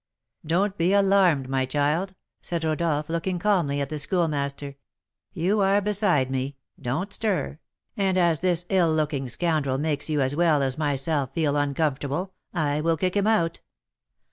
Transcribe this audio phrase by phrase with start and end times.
[0.43, 4.75] "Don't be alarmed, my child," said Rodolph, looking calmly at the Schoolmaster;
[5.31, 7.59] "you are beside me, don't stir;
[7.95, 12.81] and as this ill looking scoundrel makes you as well as myself feel uncomfortable, I
[12.81, 13.59] will kick him out."